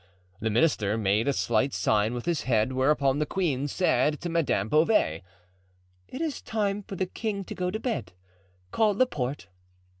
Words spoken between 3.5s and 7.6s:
said to Madame Beauvais: "It is time for the king to